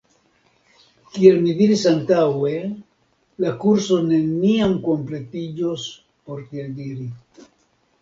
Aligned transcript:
Kiel 1.17 1.37
mi 1.43 1.53
diris 1.59 1.83
antaŭe 1.91 2.55
la 3.45 3.53
kurso 3.67 4.01
neniam 4.09 4.77
kompletiĝos 4.91 5.89
por 6.27 6.45
tiel 6.53 6.77
diri. 6.85 7.11